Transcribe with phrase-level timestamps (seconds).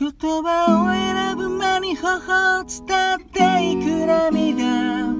[0.00, 0.08] 言
[0.42, 5.10] 葉を選ぶ間に頬を伝っていく涙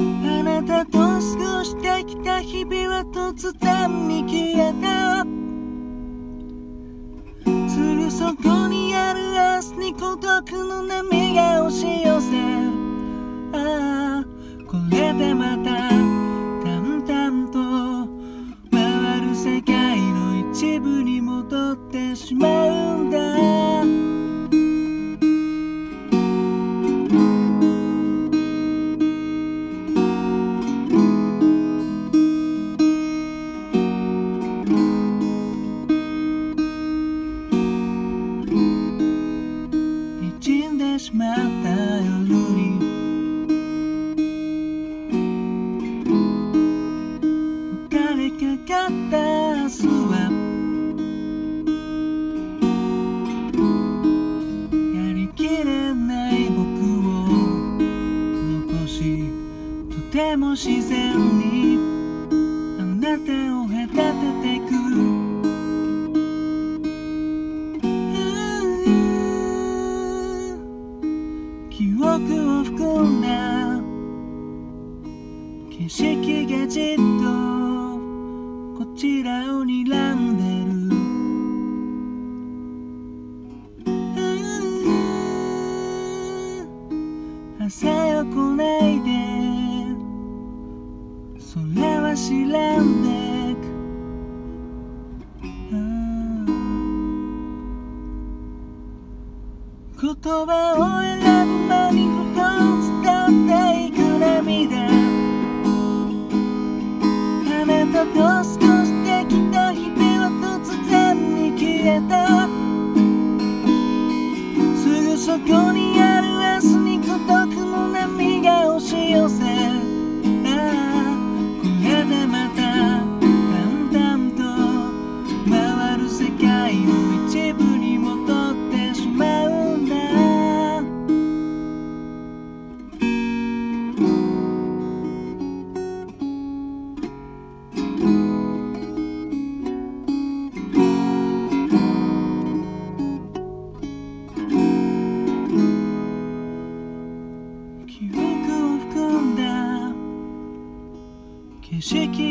[0.00, 2.40] あなたと過ごしてきた。
[2.40, 5.24] 日々は突然に消えた。
[7.70, 12.05] すぐそこにある明日に孤独の波が押し寄
[87.66, 89.10] 朝よ来ないで。
[91.40, 93.08] それは知らんで
[100.00, 102.06] 言葉を選ぶ間に
[102.36, 103.50] 頬を伝って
[103.88, 104.86] いく涙。
[107.50, 110.30] あなたと過ごしてきた日々は
[110.62, 110.94] 突然
[111.34, 112.46] に消えた。
[114.76, 115.95] すぐそこに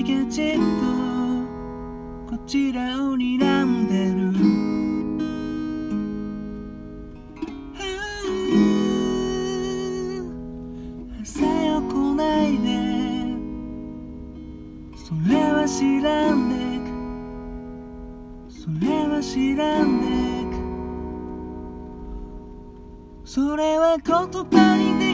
[0.05, 0.61] がじっと
[2.29, 4.15] こちらを睨んでる。
[11.23, 12.67] 朝よ来ないで
[14.95, 16.55] それは知らんで
[18.47, 20.05] くそれは知らんで
[23.23, 25.04] くそれは言葉にで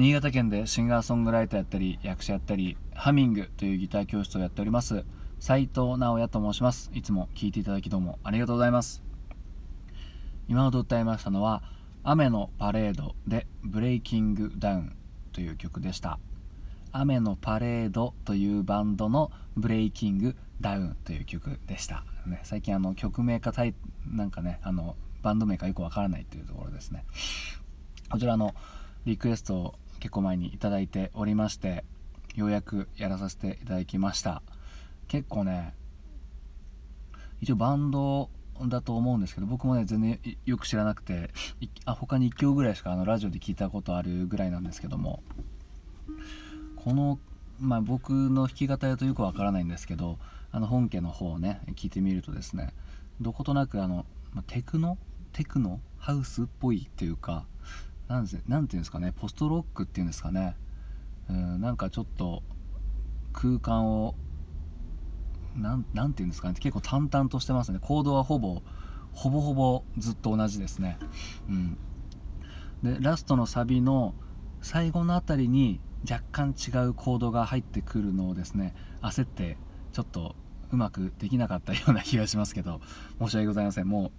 [0.00, 5.04] 新潟県でシンガーソングライターやったり役者やったりハミングというギター教室をやっております。
[5.40, 6.90] 斉藤直也と申します。
[6.94, 9.02] いつも聴いていただきどうもありがとうございます。
[10.48, 11.62] 今ほど歌いましたのは
[12.02, 14.96] 雨のパレードでブレイキングダウン
[15.34, 16.18] という曲でした。
[16.92, 23.74] 雨のパレードというバンドのブレイキングダウンという曲でした、ね、最近あの曲名かタイ
[24.06, 27.04] なんかねあのバンド名かよくわからないというところですね。
[28.10, 28.54] こちらの
[29.04, 31.84] リクエスト結構前に頂いておりまして
[32.34, 34.42] ようやくやらさせていただきました。
[35.08, 35.74] 結構ね
[37.40, 38.30] 一応バンド
[38.68, 41.30] だと思うんですけど僕もね全然よく知らなくて
[41.84, 45.22] あ他に1曲ぐらいしかあのラジオで聞いたことあるぐらいなんですけども
[46.76, 47.18] この、
[47.58, 50.18] まあ、僕の弾き語りだとよくわからないんですけど
[50.52, 52.74] あの本家の方をね聞いてみるとですね
[53.20, 54.06] どことなくあの、
[54.46, 54.96] テクノ？
[55.32, 55.80] テクノ？
[55.98, 57.44] ハウスっぽいっていうか
[58.10, 60.56] なんていうんですかねポストロックっていうんですかね。
[61.28, 62.42] うんなんかちょっと
[63.32, 64.16] 空間を
[65.56, 67.78] なんなんていうんですかね結構淡々としてますね。
[67.80, 68.62] コードはほぼ
[69.12, 70.98] ほぼほぼずっと同じですね。
[71.48, 71.78] うん。
[72.82, 74.14] でラストのサビの
[74.60, 75.80] 最後の辺りに
[76.10, 79.56] 若干違うコードが入ってくるのをですね焦って
[79.92, 80.34] ちょっと
[80.72, 82.80] うまくできなかったような気がしますけど
[83.20, 83.88] 申し訳ございません。
[83.88, 84.10] もう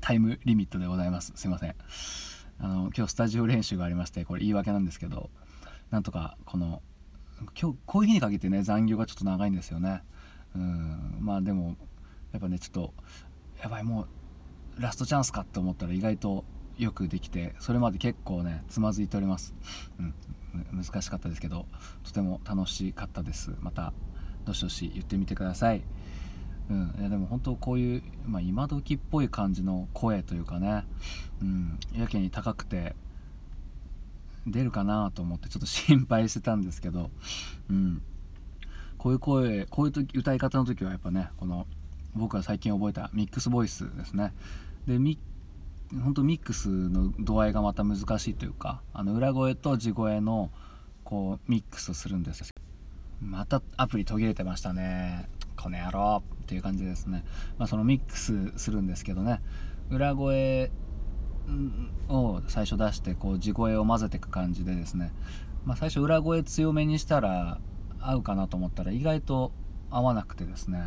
[0.00, 1.32] タイムリミットでございます。
[1.34, 1.74] すいません。
[2.62, 5.30] あの今日スタジオ練習がありましてこれ言い訳なんですけど
[5.90, 6.80] なんとかこの
[7.60, 10.02] 今日こういう日にかけてね残業がちょっと長いんですよね。
[10.54, 11.76] うんまあでも
[12.30, 12.94] やっぱねちょっと
[13.60, 14.06] やばいも
[14.78, 16.44] うラストチャンスかって思ったら意外と
[16.78, 19.54] よくできてそれまで結構ねつまずいております、
[19.98, 20.14] うん、
[20.72, 21.66] 難しかったですけど
[22.04, 23.52] とても楽しかったです。
[23.60, 23.92] また
[24.44, 25.82] どしどし言ってみてください。
[26.72, 30.86] うん、いやでも本当こういう、まあ、今時っぽい感じの声というかね、
[31.42, 32.96] うん、やけに高くて
[34.46, 37.10] 出るかなと思ってちょっと心配してたんですけど、
[37.70, 38.02] うん、
[38.96, 41.66] こういう声こういう時歌い方の時はやっぱねこの
[42.14, 44.32] 僕が最近覚えたミックスボイスですね。
[44.86, 45.18] でミ
[46.02, 50.50] 本当ミックスの度合いがまた難しいというかあの裏声と地声の
[51.04, 52.48] こうミックスするんです
[53.20, 55.28] またアプリ途切れてましたね。
[55.62, 57.24] この野郎っていう感じですね、
[57.56, 59.40] まあ、そのミックスするんですけどね。
[59.90, 60.72] 裏声
[62.08, 65.12] を最初出してこう地声を混ぜていく感じでですね、
[65.64, 67.60] まあ、最初裏声強めにしたら
[68.00, 69.52] 合うかなと思ったら意外と
[69.90, 70.78] 合わなくてですね。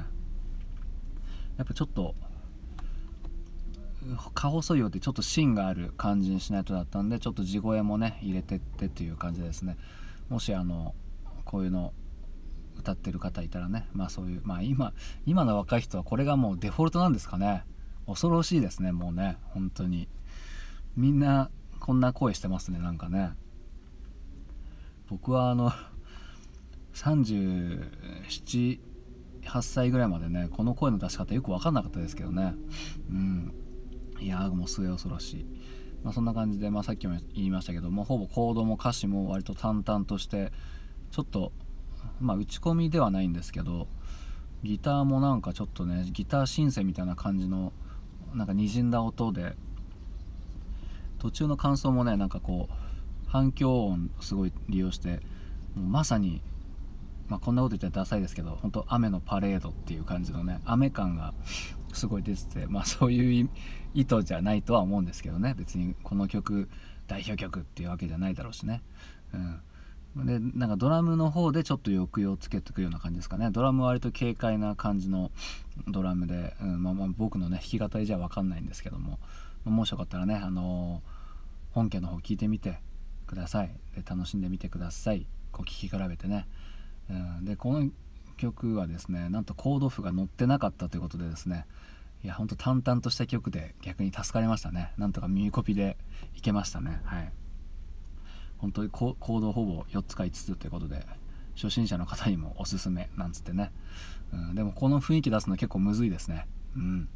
[1.57, 2.15] やっぱちょっと
[4.33, 9.77] 顔細いよってちょっと芯がある感じにしないとだったんでちょっと地声もね入れてってっていう感じですね。
[10.27, 10.93] もしあの
[11.45, 11.93] こういうの
[12.77, 14.93] 歌ってる方いたらねまあそういうまあ今
[15.25, 17.63] 今の若い人はこれがもうデフォルトなんですかね。
[18.07, 20.07] 恐ろしいですねもうね本当に。
[20.95, 21.49] みんな
[21.79, 23.31] こんな声してますねなんかね。
[25.09, 25.71] 僕はあの
[26.93, 28.79] 378
[29.61, 32.55] 歳ぐらいまでねこの声の出し方よく分かんなかったですけどね。
[33.09, 33.53] うん。
[34.19, 35.45] いやもう末恐ろしい。
[36.03, 40.51] まあ、そんな感じで、まあ、さっきも言いましたけどもほぼコードも歌詞も割と淡々として
[41.09, 41.51] ちょっと
[42.19, 43.87] まあ打ち込みではないんですけど
[44.63, 47.71] ギターもなんかちょっとねギターシンセみたいな感じの
[48.33, 49.55] なんかにじんだ音で
[51.19, 55.21] 途中の感想もねなんかこう反響音すごい利用して
[55.75, 56.41] もうまさに、
[57.27, 61.33] まあ、こんなこと言ったらダサいですけど本当雨のパレードっていう感じのね雨感が
[61.93, 63.49] すごい出ててまあそういう
[63.93, 66.69] 意図じゃないとは思うんですけどね別にこの曲
[67.07, 68.81] 代表曲っていうわけじゃないだろうしね。
[69.33, 69.59] うん
[70.15, 73.49] でなんかドラムの方でちょっと抑揚をつけていくような感じですかね。
[73.51, 75.29] ドラムは割と軽快な感じの
[75.87, 79.19] ドラムで、うんまあ、まあ僕のね弾き語りじゃ分かんないんですけども、
[79.65, 82.79] もしよかったらね、あのー、本家の方聞いてみて
[83.27, 83.75] ください。
[83.95, 85.27] で楽しんでみてください。
[85.51, 86.47] こう聴き比べてね、
[87.09, 87.89] うん、でこの
[88.37, 91.65] 曲はですねなんとコード譜が載ってなかったということでですね。
[92.23, 94.93] いやほんと淡々とした曲で逆に助かりましたね。
[94.97, 95.97] なんとか耳コピで
[96.35, 97.01] いけましたね。
[97.03, 97.31] はい。
[98.57, 101.05] 本当に行動ほぼ4つか5つということで
[101.55, 103.71] 初心者の方にもおすすめなんつってね、
[104.33, 106.47] うん、でもこの雰囲気出すの結構むずいですね。
[106.75, 107.09] うん。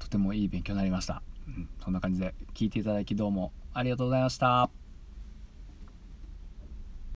[0.00, 4.79] とてもいい勉強になりました、うん、そんな感じで聞いていただきどうもありがとうございました。